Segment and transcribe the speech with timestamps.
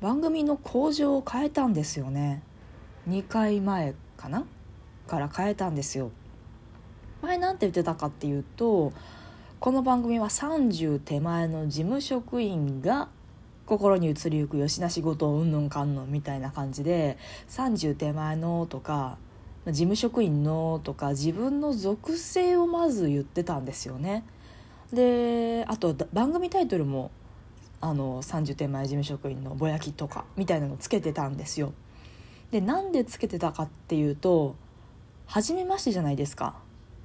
[0.00, 2.42] 番組の向上を変えたんですよね。
[3.08, 4.44] 2回前かな？
[5.06, 6.10] から変えたんですよ。
[7.22, 8.92] 前なんて言ってたかっていうと
[9.58, 13.08] この番組は30手前の事務職員が
[13.66, 17.18] 心に移りゆくよしな仕事うんぬんかんぬんみたいな感じで
[17.48, 19.18] 30手前のとか
[19.66, 24.24] 事務職員のとか自分の属性をまず言ってたんですよね。
[24.92, 27.10] であと番組タイトルも
[27.80, 31.72] あの30手前事務職員のぼやきとかみたいなのつけてたんですよ。
[32.50, 34.56] でなんでつけてたかっていうと
[35.26, 36.54] 初めましてじゃないですか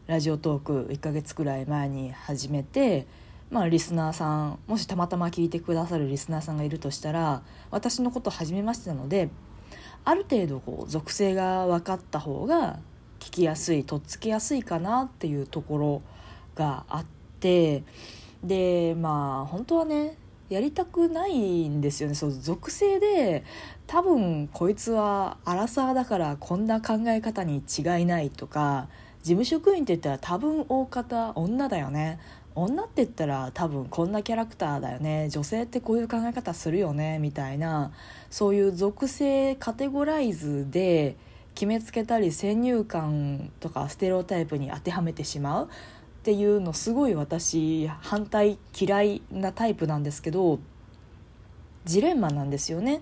[0.07, 3.05] ラジオトーク1ヶ月くらい前に始めて
[3.51, 9.29] まあリスナーさんもしたまたま聞いてくださるリスナーさんがいるとしたら私のこと初めましてなので
[10.05, 12.79] ある程度こう属性が分かった方が
[13.19, 16.01] 聞きやすいとっつきやすいかなっていうところ
[16.55, 17.05] があっ
[17.39, 17.83] て
[18.43, 20.17] でまあ本当はね
[20.49, 22.15] やりたくないんですよね。
[22.15, 23.43] そう属性で
[23.87, 28.87] 多分こいつはアラサーだからこんな考え方に違いないとか
[29.23, 32.19] 事務職員って言ったら多分大方女だよね。
[32.55, 35.29] 女って言ったら多分こんなキャラクターだよね。
[35.29, 37.17] 女性ってこういう考え方するよね。
[37.19, 37.91] みたいな
[38.29, 41.15] そういう属性カテゴライズで
[41.55, 45.69] 決めつけたり先入観とかステレオタイプに当てはめてしまう。
[46.23, 50.59] っていうのすごい私反対嫌いなタイプなんですけど
[51.83, 53.01] ジレンマなんですよね。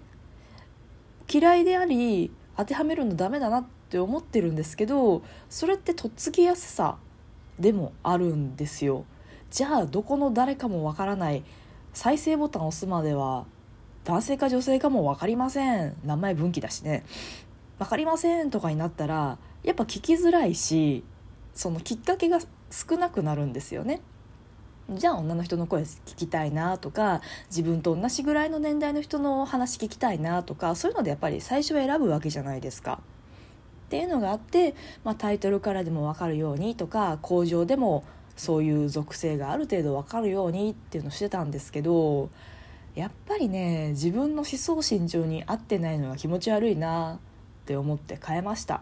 [1.31, 6.97] 嫌いであり当てはめるのダメだなって思ってるんですけどそれってとっつきやすさ
[7.59, 9.05] でもあるんですよ。
[9.51, 11.43] じゃあどこの誰かもわからない。
[11.93, 13.45] 再生ボタンを押すまでは
[14.03, 15.95] 男性か女性かも分かりません。
[16.03, 17.03] 名前分岐だしね。
[17.77, 21.03] 分かりませんとかになったらやっぱ聞きづらいし
[21.53, 22.39] そのきっかけが
[22.71, 24.01] 少なくなるんですよね。
[24.89, 32.99] じゃあ女の人の声聞きたいなとか自分と同じぐらいの年代の人の話聞きたいなとかそういうのでやっぱり最初は選ぶわけじゃないですか。
[33.85, 38.05] っていうのがあって、まあ、タイトルからでも分かるようにとか工場でも
[38.37, 42.29] そういう属性がある程度分かるようにっていうのをしてたんですけど
[42.95, 47.19] やっぱりね自分の思想心情に合ってないのが気持ち悪いなっ
[47.65, 48.81] て思って変えました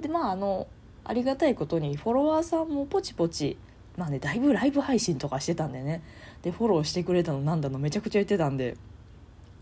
[0.00, 0.66] でまああの
[1.08, 3.56] ありがたいことにフォロワーさんもポチポチ
[3.96, 6.02] まあねだいぶライブ配信とかしてたんでね。
[6.42, 8.76] でフォローしてくれたのなんだのめちゃくちゃ言ってたんで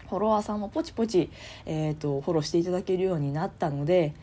[0.08, 1.30] フォロワーさんもポチポチ、
[1.66, 4.14] えーと、フォローしていただけるようになったので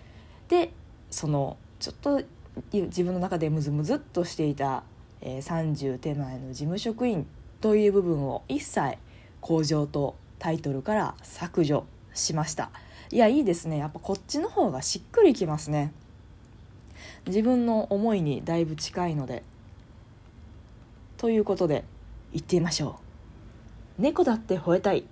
[0.47, 0.71] で
[1.09, 2.21] そのちょっと
[2.71, 4.83] 自分の中でムズムズっとしていた、
[5.21, 7.25] えー、30手前の事務職員
[7.61, 8.97] という部分を一切
[9.39, 12.71] 工場とタイトルから削除しました。
[13.11, 13.77] いやいいですね。
[13.77, 15.93] やっぱこっちの方がしっくりきますね。
[17.27, 19.43] 自分の思いにだいぶ近いので
[21.17, 21.83] ということで
[22.33, 22.99] 行ってみましょ
[23.99, 24.01] う。
[24.01, 25.05] 猫だって吠えたい。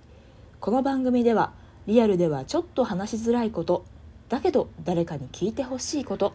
[0.58, 1.52] この番組では
[1.86, 3.84] リアルではちょっと話しづらいこと
[4.28, 6.34] だけど誰かに聞いてほしいこと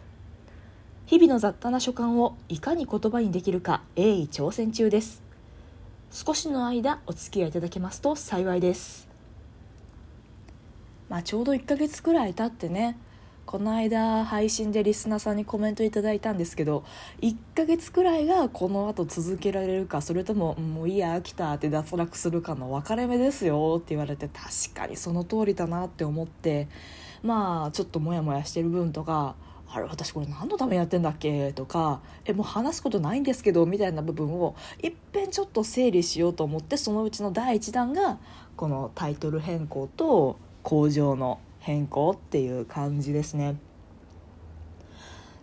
[1.05, 5.21] 日々の雑多な所感をいかに言葉にできるか鋭意挑戦中です。
[6.09, 9.07] 少しの間お付き合いいただけますと幸いです。
[11.09, 12.97] まあちょうど1ヶ月くらい経ってね
[13.45, 16.83] この間配信でリスナーさんにコメントいただいたんですけど
[17.21, 26.67] 1ヶ月くらいがこの後続けられるかそれとももういいや飽きたって脱落するかの分かれ目ですよって言われて確かにその通りだなって思って
[27.21, 29.35] まあちょっとモヤモヤしてる分とか
[29.67, 38.17] あれ私これ何のためにやってんだっけとかえもう話すことないんですけどみたいな部分をいっぺんちょっと整理しようと思ってそのうちの第1弾が
[38.57, 43.55] このタイトル変更と工場の変更っていう感じですね。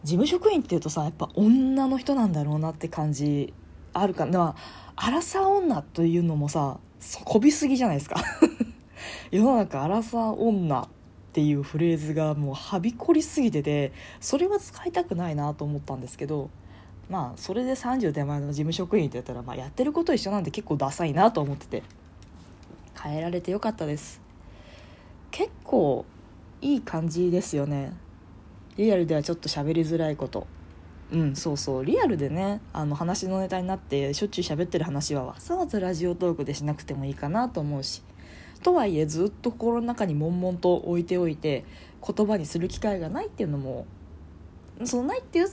[0.04, 3.52] 事務職員っていうとさやっぱ女の人なんだろうなって感じ
[3.92, 4.54] あるかな。
[4.94, 6.78] アラサー女というのもさ
[7.24, 8.22] こびすぎじゃないですか。
[9.32, 10.88] 世の中アラサー女っ
[11.32, 13.90] ていうフレーズがもうはびこりすぎてて
[14.20, 16.50] それは使いたくないなと思ったんですけど
[17.10, 21.82] まあそれで30手前の事務職員ってやったら、まあ、やってること一緒なんで結構ダサいなと思ってて
[23.02, 24.22] 変えられてよかったです。
[25.32, 26.04] 結構
[26.62, 27.92] いい感じですよね。
[28.76, 30.46] リアルではちょっと喋りづらいこと。
[31.12, 31.84] うんそうそう。
[31.84, 38.02] リアルでねあの話のネタになってしょっちゅう喋ってる話はわざわざラジオトークでしなくてもいいかなと思うし。
[38.62, 41.64] とはいえずっと心の中に悶々と置いておいて
[42.06, 43.86] 言葉にする機会がないっていうのも
[44.84, 45.46] そのないっていう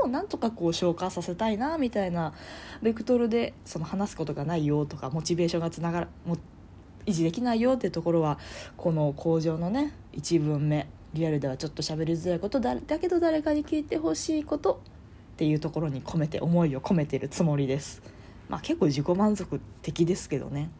[0.00, 2.32] のをなんとかこう消化させたいなみたいな
[2.82, 6.08] ベクトルでその話すことがないよとかモチベーションがつながる
[7.06, 8.38] 維持できないよっていうところは
[8.76, 10.86] この工場のね1文目。
[11.14, 14.82] リアルではちょっと喋りづらいことだだけど誰かに聞いてほしいこと
[15.34, 18.02] っていうところに込めて思いを込めてるつもりです。
[18.48, 20.70] まあ結構自己満足的ですけどね。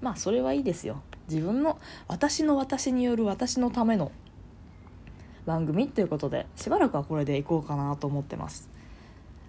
[0.00, 1.02] まあそれはいいですよ。
[1.28, 4.12] 自分の私の私による私のための
[5.46, 8.68] 番組ということでしばらくはこれでいこうかなと思ってます。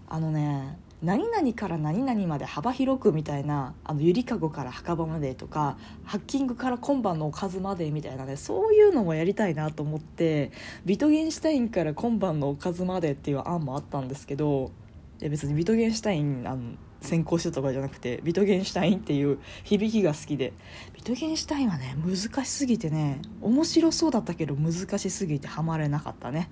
[0.07, 10.51] あのね何々から何々まで幅広くみたいなあのゆりかごから墓場までとかハッキングから今晩のおかずまでみたいなねそういうのもやりたいなと思って
[10.83, 14.71] ビトゲンシュタインから今晩のおかずまでっていう案もあったんですけど
[15.19, 16.71] 別にビトゲンシュタインあの
[17.05, 20.53] 先行してたとかじゃなくてビトゲンシュタインっていう響きが好きで。
[20.93, 26.49] ビトゲンシュタインはね難しすぎてね面白そうだったけど難しすぎてハマれなかったね。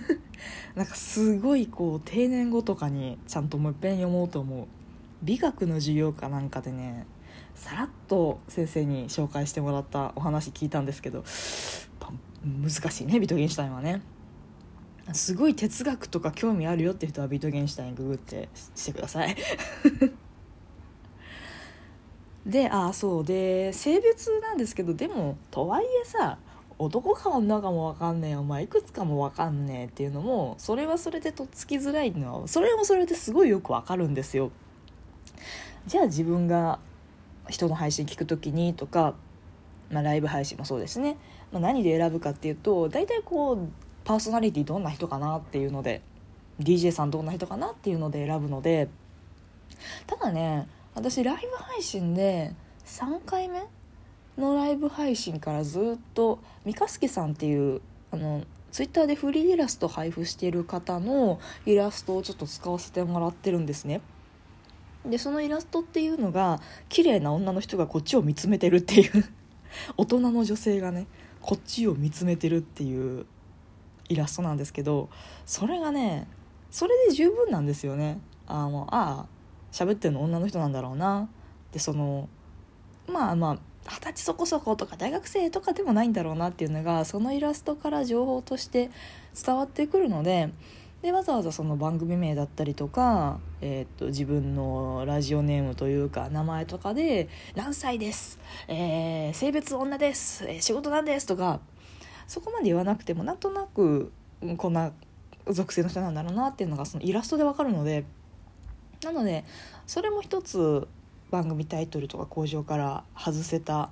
[0.74, 4.66] なんかすごいこう定年後とかにちゃんともう一遍読もうと思う。
[5.22, 7.06] 美学の授業かなんかでね
[7.54, 11.24] さらっと先生に紹介してもらったお話聞いたんですけど
[12.44, 14.02] 難しいねビトゲンシュタインはね。
[15.12, 19.36] すごい哲学とか興味あるよって人はビートゲンシュタインググってしてください。
[22.44, 23.24] でああそう。
[23.24, 26.38] で性別なんですけどでもとはいえさ
[26.78, 34.50] 男か女かも分かんねえお前いくつかも分かんねえっていうのもそれはそれでとっつきづらいのはそれもそれですごいよく分かるんですよ。
[35.86, 36.78] じゃあ自分が
[37.48, 39.14] 人の配信聞く時にとか、
[39.90, 41.16] まあ、ライブ配信もそうですね、
[41.52, 43.68] まあ、何で選ぶかっていうと大体こう
[44.06, 46.00] パーソナリティどんな人かなっていうので
[46.60, 48.88] DJ さんどんな人かなっていうので選ぶので
[50.06, 52.54] ただね私ライブ配信で
[52.86, 53.64] 3回目
[54.38, 57.80] のライブ配信からずっと三日月さんっていう
[58.12, 64.02] あのツイッターでフリーイラスト配布してる方のイラストをちょっと使わせてもらってるんですね。
[65.04, 69.24] でそのイラストっていうのが綺麗な女の人がこっちを見つめてるっていう
[69.96, 71.06] 大人の女性がね
[71.40, 73.26] こっちを見つめてるっていう
[74.08, 75.08] イラストなんですけど
[75.44, 76.26] それがね
[76.70, 78.20] それで十分なんですよね。
[78.46, 79.26] あのあ
[79.72, 81.28] 喋ってるの女の人なんだろうな。
[81.72, 82.28] でその
[83.08, 83.58] まあまあ
[83.88, 88.90] 二十歳そこそことか大学生とかでもないんだろうなっていうのがそのイラストから情報として
[89.40, 90.50] 伝わってくるので
[91.02, 101.60] でわざわざその番組名だったりとか、えー、っと自分のラジオネームというか名前とかで「何歳です、えー、性別女です、えー、仕事なんです」とか
[102.26, 104.12] そこまで言わなくてもなんとなく
[104.56, 104.92] こんな
[105.48, 108.04] 属性の人なんだろうなっていうのがそのイラストでわかるので
[109.04, 109.44] なので
[109.86, 110.88] それも一つ
[111.30, 113.90] 番組タイトルとか工場から外せた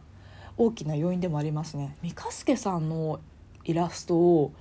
[0.56, 1.96] 大きな要因でもありますね。
[2.02, 3.20] 三日助さんの
[3.64, 4.52] イラストを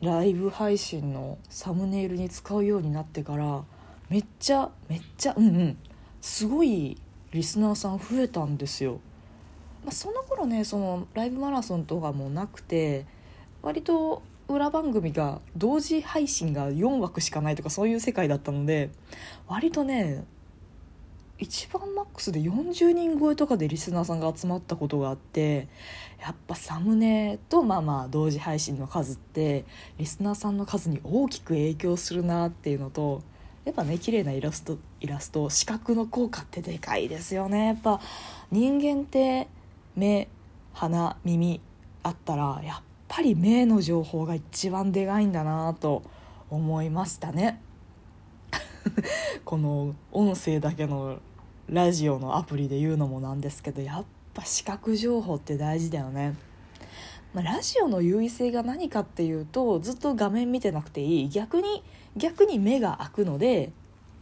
[0.00, 3.62] ライブ配信のサムネイルに使うようになってから
[4.08, 5.78] めっちゃめっちゃうんうん
[6.20, 7.00] すごい
[7.32, 9.00] リスナーさん増えたんですよ。
[9.84, 13.06] まあ、その頃ねそのライブマラソンとかもなくて
[13.62, 18.90] 割と裏番組が同時配信が4枠しかないとかそういう世界だったので
[19.46, 20.24] 割とね
[21.38, 25.66] 一番マックスで40人超えとかでリスナーさんが集まったことがあって
[26.20, 29.64] やっぱサムネとまあまあ同時配信の数って
[29.98, 33.22] リスナーさんの数に大きく影響するなっていうのと
[33.64, 37.66] やっぱね綺麗なイラストイラスト視覚の効果ってでかいですよね。
[37.66, 38.00] やっぱ
[38.52, 39.48] 人間って
[39.94, 40.28] 目
[40.72, 41.60] 鼻耳
[42.02, 46.02] あったらやっぱり目の情報が一番でかいんだなと
[46.50, 47.60] 思いましたね
[49.44, 51.18] この音声だけの
[51.68, 54.04] ラジオのアプリで言うのもなんですけどやっ
[54.34, 56.34] ぱ視覚情報って大事だよね。
[57.32, 61.82] まあ、ラジオの優位性が何かっていうとずっと画面見てなくていい逆に
[62.14, 63.72] 逆に目が開くので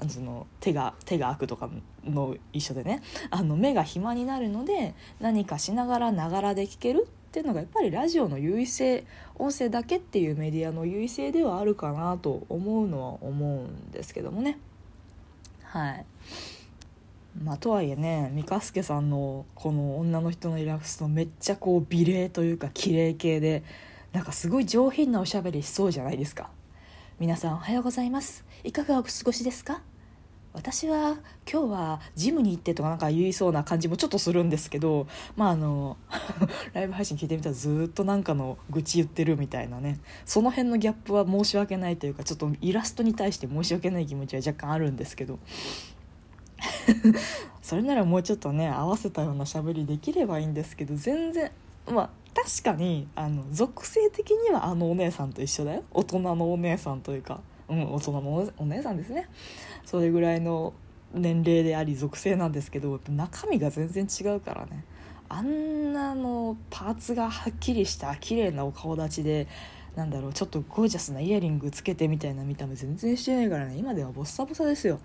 [0.09, 1.69] その手が手が開くとか
[2.05, 9.05] の一緒でねあの目が暇になるので何かしながらながらで聞けるっていうのがやっぱりラジオの優位性
[9.37, 14.59] 音声だけっていうメディアの優位性ではあるかなと思うのは思うんですけどもね。
[15.63, 16.05] はい。
[17.41, 23.63] まあとはいえね三日助さんのこの女の人のイラストめっちゃこう美麗というか綺麗系で
[24.13, 26.51] なんかすごい上品なおしゃべりしそうじゃないですか。
[27.21, 28.45] 皆さんおはようございます。
[28.65, 29.83] いかがお過ごしですか？
[30.53, 31.17] 私は
[31.51, 35.97] 今日はジムに行ってとかなんか言いそうな感じもちょっとするんですけどまああの
[36.75, 40.01] ライブ配信聞いてみたらずっとなんかの愚痴言ってるみたいなね。
[40.25, 45.39] その辺のギャップは申し訳ないというかちょっとイラストに対して申し訳ない気持ちは若干あるんですけど。
[47.63, 51.51] それならもうちょっとね合わせたようなしゃべりできればいいんですけど全然
[51.87, 55.85] まあ確かにあの属性的にはあのお姉さんと一緒だよ。
[55.93, 57.41] 大人のお姉さんというか。
[57.71, 59.29] うん大人のお姉さんですね。
[59.85, 60.75] それぐらいの
[61.15, 64.85] 年齢であり属性なんですけど中身が全然違うからね。
[65.29, 69.47] あんなのパーツがはっきりした綺麗なお顔立ちで
[69.95, 73.77] なんだろうちょっとゴージャスなイヤリングつけてみたいな見た目全然してないからね。
[73.77, 74.99] 今ではボッサボサですよ。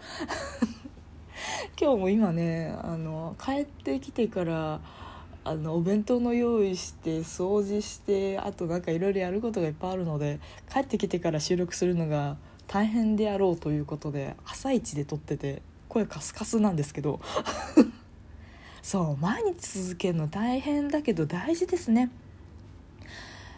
[1.80, 4.82] 今日も今ねあの帰ってきてから
[5.44, 10.40] あのお弁当の用意して掃除してあとなんかいろいろやることがいっぱいあるので
[10.74, 17.20] 帰ってきてから収録するのが大変であろうということで朝一で撮ってて声カスカスなんですけど。
[18.82, 22.12] そう毎日続けるの大変だけど大事ですね。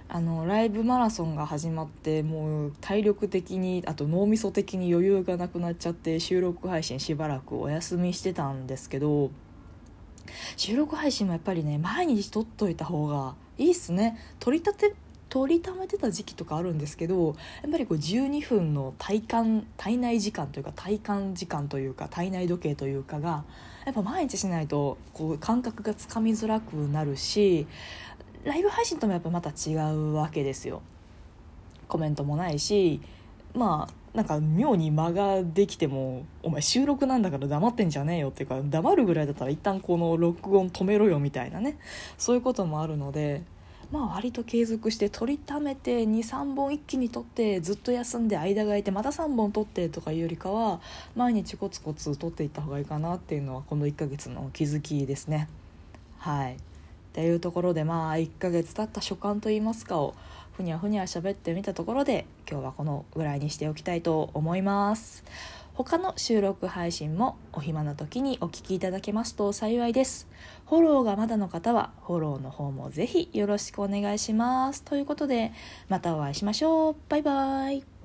[0.08, 9.32] あのライブマラソンが始まってもう体力的にあと脳みそ的に余裕がなくなっちゃって収録配信しばらくお休みしてたんですけど
[10.56, 14.18] 収録配信もやっぱりね毎日撮っといた方がいいっすね。
[14.40, 14.94] 撮りたて
[15.30, 23.44] 撮りためてた時期とかあるんですけどやっぱりこう12分の体感体内時間というか体感時間というか体内時計というかが
[23.86, 27.68] やっぱ毎日しないとこう感覚がつかみづらくなるし
[28.44, 30.82] ライブ配信ともやっぱまた違うわけですよ。
[31.88, 33.02] コメントもないし
[33.54, 41.78] まあなんか妙に間ができてもお前収録なんだから黙ってんじゃねえよっていうか黙るぐらいだったら一旦この録音止めろよみたいなね
[42.18, 43.44] そういうこともあるので
[43.92, 50.82] まあ割と継続して撮りためて23本一気に撮ってずっと休んで間が空いてまた3本撮ってとかいうよりかは
[51.16, 55.48] 毎日コツコツ撮っていった方がいいかなっていうのはこの1ヶ月の気づきですね。
[56.18, 56.56] はい。
[56.56, 56.58] っ
[57.14, 60.14] ていうところでまあ1ヶ月経った所感といいますかを
[60.56, 65.24] ふにゃふにゃ喋ってみたところで今日はこのぐらいにしておきたいと思います。
[65.78, 70.28] 他の収録配信もお暇な時にお聞きいただけますと幸いです。
[70.68, 74.82] フォローがまだの方はフォローの方もぜひよろしくお願いします。
[74.82, 75.52] ということで
[75.88, 76.96] またお会いしましょう。
[77.10, 77.97] バイバイ。